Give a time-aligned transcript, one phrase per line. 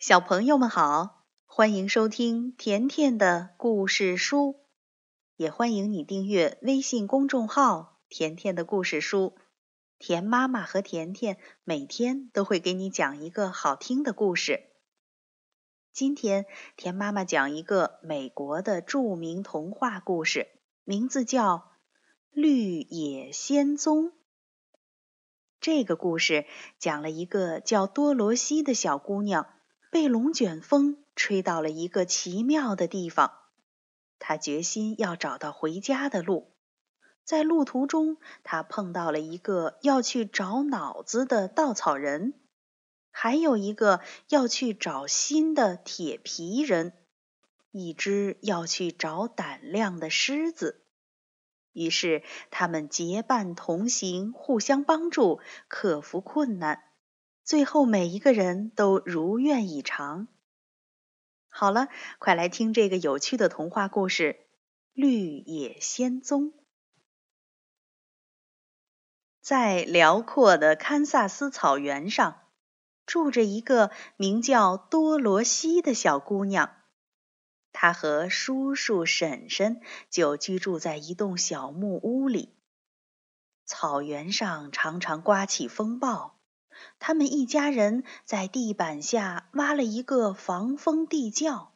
[0.00, 4.60] 小朋友们好，欢迎收听甜甜的故事书，
[5.34, 9.34] 也欢迎你订阅微信公众号“甜甜的故事书”。
[9.98, 14.70] 甜妈妈和甜甜每天都会给你讲一个好听的故事。
[15.92, 16.46] 今天，
[16.76, 20.46] 甜妈妈讲一个美国的著名童话故事，
[20.84, 21.56] 名字叫
[22.30, 24.04] 《绿野仙踪》。
[25.60, 26.46] 这个故事
[26.78, 29.48] 讲了一个叫多罗西的小姑娘。
[29.90, 33.32] 被龙卷风吹到了一个奇妙的地方，
[34.18, 36.52] 他决心要找到回家的路。
[37.24, 42.34] 在路途中，他碰到了一个要去找脑子的稻草人，
[43.10, 46.92] 还有一个要去找心的铁皮人，
[47.70, 50.84] 一只要去找胆量的狮子。
[51.72, 56.87] 于是，他们结伴同行，互相帮助，克服困难。
[57.48, 60.28] 最后，每一个人都如愿以偿。
[61.48, 64.34] 好了，快来听这个有趣的童话故事
[64.92, 66.52] 《绿野仙踪》。
[69.40, 72.38] 在辽阔的堪萨斯草原上，
[73.06, 76.76] 住着一个名叫多罗西的小姑娘。
[77.72, 79.80] 她和叔叔婶婶
[80.10, 82.54] 就居住在一栋小木屋里。
[83.64, 86.37] 草原上常常刮起风暴。
[86.98, 91.74] 他们一家人在地板下挖了一个防风地窖。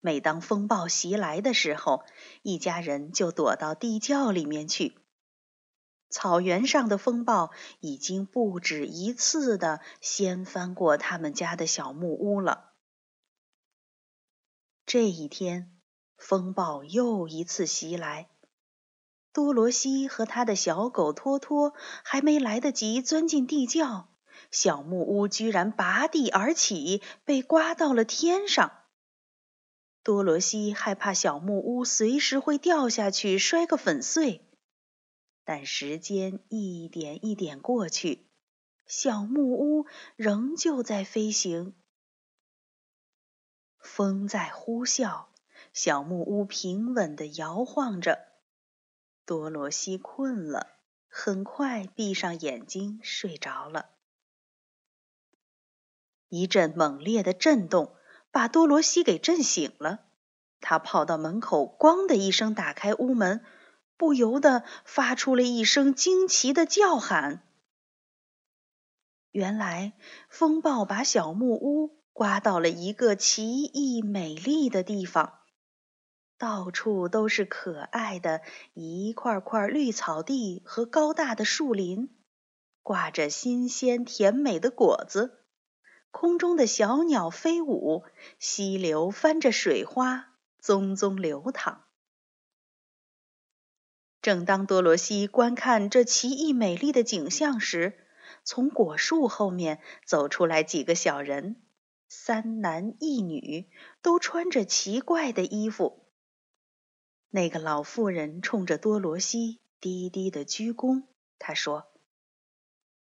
[0.00, 2.04] 每当风暴袭来的时候，
[2.42, 4.98] 一家人就躲到地窖里面去。
[6.10, 7.50] 草原上的风暴
[7.80, 12.74] 已经不止一次的掀翻过他们家的小木屋了。
[14.86, 15.80] 这一天，
[16.16, 18.28] 风暴又一次袭来。
[19.34, 24.06] 多罗西和他的小狗托托还没来得及钻进地窖，
[24.52, 28.70] 小木屋居然拔地而起，被刮到了天上。
[30.04, 34.48] 多罗西害怕小木屋随时会掉下去，摔个粉碎。
[35.44, 38.28] 但时间一点一点过去，
[38.86, 41.74] 小木屋仍旧在飞行。
[43.80, 45.24] 风在呼啸，
[45.72, 48.33] 小木屋平稳地摇晃着。
[49.26, 50.76] 多罗西困了，
[51.08, 53.90] 很快闭上眼睛睡着了。
[56.28, 57.94] 一阵猛烈的震动
[58.30, 60.00] 把多罗西给震醒了，
[60.60, 63.44] 他跑到门口，咣的一声打开屋门，
[63.96, 67.46] 不由得发出了一声惊奇的叫喊。
[69.30, 69.94] 原来
[70.28, 75.38] 风暴把小木屋刮到了一个奇异美丽的地方。
[76.44, 78.42] 到处都是可爱的
[78.74, 82.10] 一块块绿草地和高大的树林，
[82.82, 85.42] 挂着新鲜甜美的果子。
[86.10, 88.04] 空中的小鸟飞舞，
[88.38, 91.86] 溪流翻着水花，淙淙流淌。
[94.20, 98.06] 正当多罗西观看这奇异美丽的景象时，
[98.42, 101.56] 从果树后面走出来几个小人，
[102.06, 103.70] 三男一女，
[104.02, 106.03] 都穿着奇怪的衣服。
[107.34, 111.02] 那个老妇人冲着多罗西低低的鞠躬，
[111.40, 111.88] 她说：“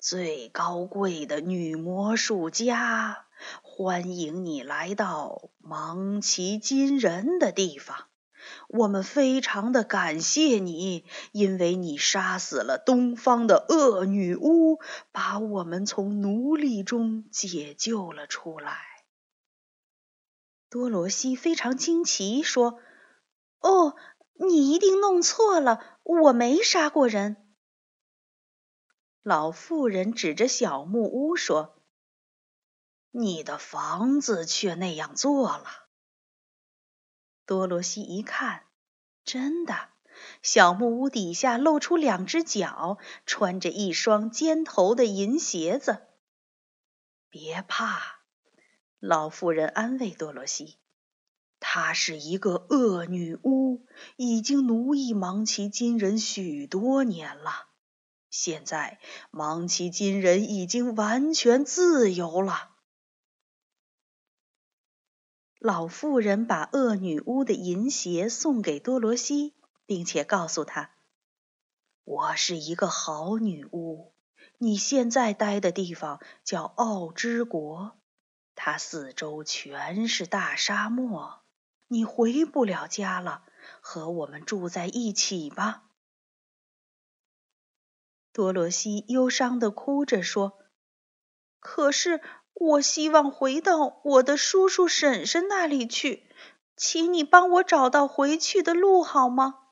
[0.00, 3.26] 最高贵的女魔术家，
[3.62, 8.08] 欢迎你来到芒奇金人的地方。
[8.66, 14.80] 我们非常的感谢你，因为你杀死了东方的恶女巫，
[15.12, 18.80] 把我们从奴隶中解救了出来。”
[20.68, 22.80] 多罗西非常惊奇，说
[23.62, 23.94] ：“哦。”
[24.38, 27.36] 你一定弄错了，我没杀过人。
[29.22, 31.82] 老妇人指着小木屋说
[33.10, 35.64] ：“你的房子却那样做了。”
[37.46, 38.66] 多罗西一看，
[39.24, 39.88] 真的，
[40.42, 46.06] 小木屋底下露出两只脚，穿着一双尖头的银鞋子。
[47.28, 48.20] 别怕，
[48.98, 50.78] 老妇人安慰多罗西。
[51.58, 53.86] 她是一个恶女巫，
[54.16, 57.66] 已经奴役芒奇金人许多年了。
[58.30, 58.98] 现在
[59.30, 62.70] 芒奇金人已经完全自由了。
[65.58, 69.54] 老妇人把恶女巫的银鞋送给多罗西，
[69.86, 70.90] 并且告诉他
[72.04, 74.14] ：“我是一个好女巫。
[74.58, 77.98] 你现在待的地方叫奥之国，
[78.54, 81.42] 它四周全是大沙漠。”
[81.88, 83.44] 你回不了家了，
[83.80, 85.84] 和我们住在一起吧。
[88.32, 90.58] 多罗西忧伤的哭着说
[91.58, 92.20] ：“可是
[92.52, 96.28] 我希望回到我的叔叔婶婶那里去，
[96.76, 99.62] 请你帮我找到回去的路好吗？”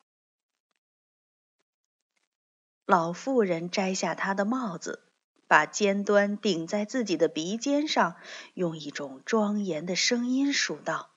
[2.87, 5.11] 老妇人摘下她的帽子，
[5.47, 8.17] 把尖端顶在自己的鼻尖上，
[8.55, 11.11] 用一种庄严的声音数道：“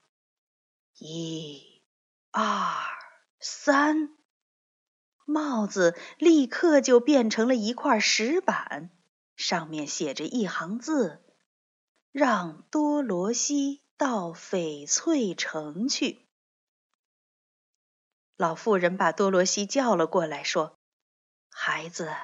[0.98, 1.82] 一、
[2.32, 2.44] 二、
[3.40, 4.16] 三。”
[5.30, 8.92] 帽子立刻就变成了一块石板，
[9.36, 11.22] 上面写着一行字
[12.14, 16.26] ：“让多罗西到翡翠城去。”
[18.38, 20.80] 老妇人把多罗西叫了过来，说
[21.50, 22.16] ：“孩子，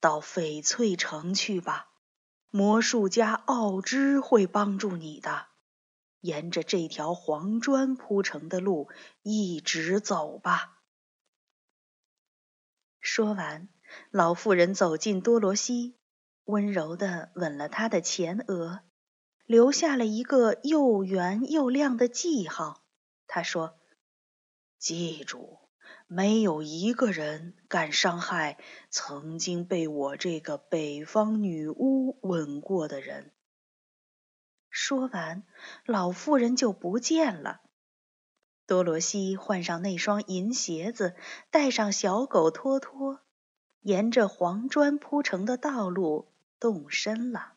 [0.00, 1.90] 到翡翠城去吧，
[2.50, 5.46] 魔术家奥芝会帮助你的。
[6.20, 8.88] 沿着这条黄砖铺成的路
[9.22, 10.78] 一直走吧。”
[13.00, 13.68] 说完，
[14.10, 15.96] 老妇人走进多罗西，
[16.44, 18.80] 温柔地吻了她的前额，
[19.46, 22.84] 留下了一个又圆又亮的记号。
[23.26, 23.78] 她说
[24.78, 25.58] ：“记住，
[26.06, 28.58] 没有一个人敢伤害
[28.90, 33.32] 曾经被我这个北方女巫吻过的人。”
[34.82, 35.42] 说完，
[35.84, 37.60] 老妇人就不见了。
[38.66, 41.14] 多罗西换上那双银鞋子，
[41.50, 43.20] 带上小狗托托，
[43.82, 47.52] 沿着黄砖铺成的道路动身了。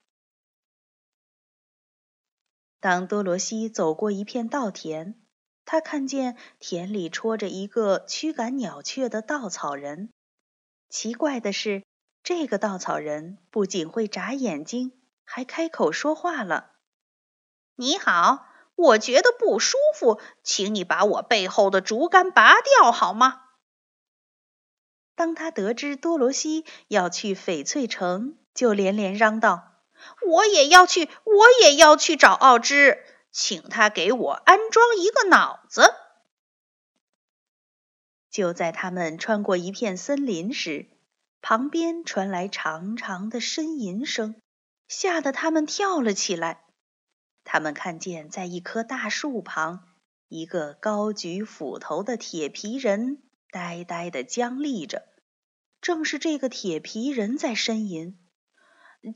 [2.82, 5.16] 当多罗西走过一片稻田，
[5.64, 10.10] 他看见田里戳着一个驱赶鸟雀的稻草人。
[10.90, 11.84] 奇怪的是，
[12.22, 14.92] 这个稻草人不仅会眨眼睛，
[15.24, 16.72] 还开口说话了
[17.76, 23.44] ：“你好。”我觉得不舒服，请你把我背后的竹竿拔掉好吗？
[25.16, 29.74] 当他得知多罗西要去翡翠城，就连连嚷道
[30.28, 35.94] ：“我也要去，我也要去找奥芝，请他给我安装一个脑子。”
[38.32, 40.88] 就在他们穿过一片森林时，
[41.42, 44.36] 旁边传来长长的呻吟声，
[44.88, 46.63] 吓得他们跳了起来。
[47.44, 49.84] 他们看见，在一棵大树旁，
[50.28, 55.04] 一个高举斧头的铁皮人呆呆地僵立着。
[55.82, 58.18] 正是这个铁皮人在呻吟：“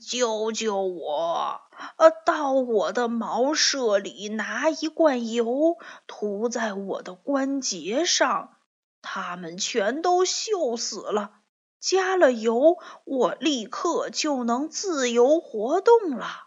[0.06, 1.62] 救救我！
[1.96, 8.58] 呃，到我的茅舍里拿一罐油，涂在我的关节上，
[9.00, 11.40] 它们全都锈死了。
[11.80, 16.44] 加了油，我立刻就能自由活动了。”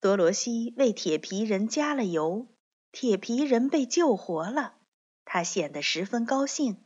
[0.00, 2.48] 多罗西为铁皮人加了油，
[2.92, 4.74] 铁皮人被救活了。
[5.24, 6.84] 他显得十分高兴，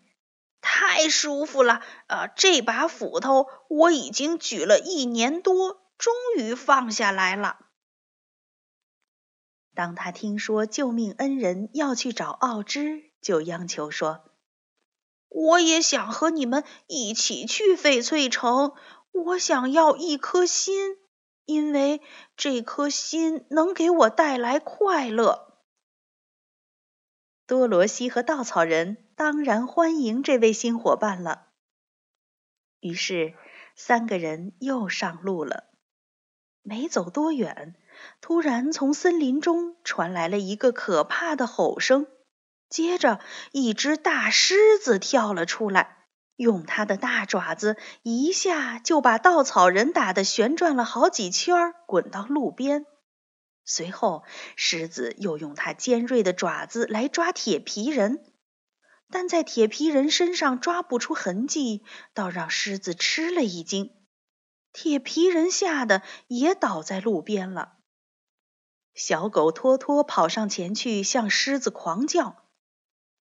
[0.61, 1.83] 太舒服了！
[2.07, 7.59] 啊，这把斧头我已经举了一年多，终于放下来了。
[9.75, 14.25] 当他听说救命恩人要去找奥芝，就央求说
[15.29, 18.73] ：“我也想和你们一起去翡翠城，
[19.13, 20.97] 我想要一颗心。”
[21.51, 22.01] 因为
[22.37, 25.59] 这颗心能给我带来快乐。
[27.45, 31.49] 多罗西和稻草人当然欢迎这位新伙伴了。
[32.79, 33.35] 于是，
[33.75, 35.65] 三个人又上路了。
[36.63, 37.75] 没走多远，
[38.21, 42.07] 突然从森林中传来了一个可怕的吼声，
[42.69, 43.19] 接着
[43.51, 46.00] 一只大狮子跳了出来。
[46.41, 52.87] 用它的大爪子一下就把稻草人打得旋转了好几圈，滚到路边。
[53.67, 54.25] 随后，
[54.57, 58.25] 狮子又用它尖锐的爪子来抓铁皮人，
[59.11, 63.93] 但在铁皮人身上抓不出痕迹，倒让狮子吃了一惊。
[64.73, 67.75] 铁皮人吓得也倒在路边了。
[68.95, 72.50] 小狗托托跑上前去，向狮子狂叫。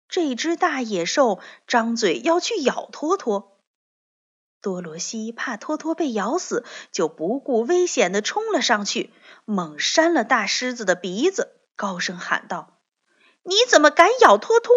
[0.09, 3.59] 这只大野兽张嘴要去咬托托，
[4.63, 9.13] 多罗西怕托托被咬死，就不顾危险的冲了上去，
[9.45, 12.79] 猛扇了大狮子的鼻子，高声喊道
[13.43, 14.75] ：“你怎么敢咬托托？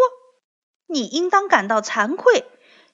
[0.88, 2.46] 你应当感到惭愧，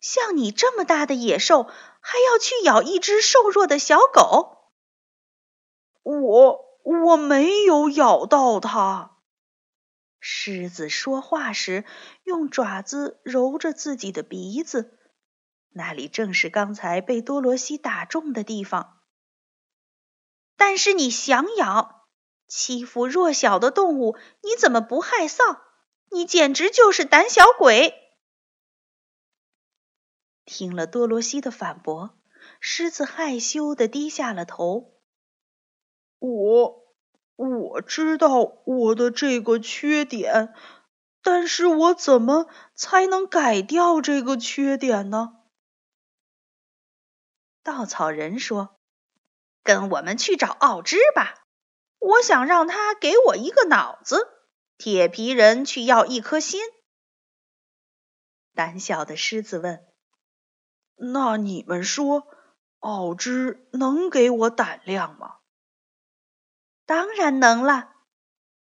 [0.01, 1.63] 像你这么大的野兽，
[2.01, 4.57] 还要去咬一只瘦弱的小狗。”
[6.03, 9.14] 我我没有咬到它。
[10.27, 11.85] 狮子说话时，
[12.23, 14.97] 用爪子揉着自己的鼻子，
[15.69, 19.03] 那里正是刚才被多罗西打中的地方。
[20.57, 22.07] 但是你想咬，
[22.47, 25.59] 欺负弱小的动物，你怎么不害臊？
[26.09, 27.93] 你简直就是胆小鬼！
[30.43, 32.17] 听了多罗西的反驳，
[32.59, 34.99] 狮子害羞的低下了头。
[36.17, 36.84] 我
[37.35, 40.53] 我知道我的这个缺点，
[41.21, 45.37] 但是我怎么才能改掉这个缺点呢？
[47.61, 48.79] 稻草人说
[49.63, 51.45] ：“跟我们去找奥芝吧，
[51.99, 54.29] 我想让他给我一个脑子。
[54.77, 56.61] 铁皮人去要一颗心。”
[58.53, 59.85] 胆小的狮子问
[60.95, 62.27] ：“那你们说，
[62.79, 65.37] 奥芝能给我胆量吗
[66.85, 67.93] ？”“当然能了。”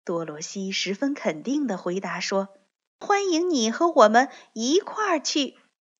[0.04, 2.48] 多罗西十分肯定的回答说
[2.98, 5.56] ：“欢迎你和我们一块儿去，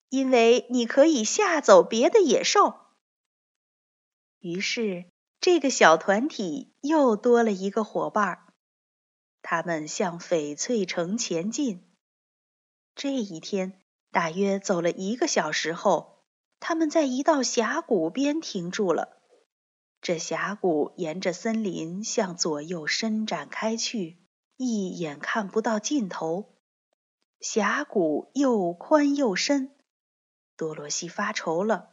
[0.09, 2.75] 因为你可以吓走别的野兽。”
[4.41, 5.05] 于是，
[5.39, 8.39] 这个小团体又多了一个伙伴。
[9.41, 11.85] 他们向翡翠城前进。
[12.95, 13.79] 这一天，
[14.11, 16.23] 大约走了一个小时后，
[16.59, 19.18] 他们在一道峡谷边停住了。
[20.01, 24.17] 这峡谷沿着森林向左右伸展开去，
[24.55, 26.55] 一眼看不到尽头。
[27.39, 29.71] 峡谷又宽又深，
[30.55, 31.89] 多罗西发愁了。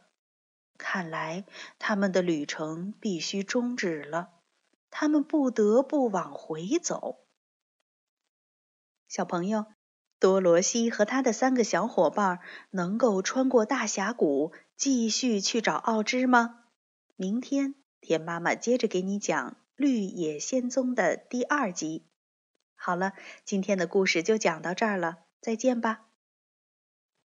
[0.77, 1.45] 看来
[1.79, 4.29] 他们的旅程必须终止了，
[4.89, 7.19] 他们不得不往回走。
[9.07, 9.65] 小朋友，
[10.19, 12.39] 多罗西和他的三个小伙伴
[12.71, 16.65] 能够穿过大峡谷，继续去找奥芝吗？
[17.15, 22.05] 明天田妈妈接着给你讲《绿野仙踪》的第二集。
[22.75, 23.13] 好了，
[23.45, 26.06] 今天的故事就讲到这儿了，再见吧。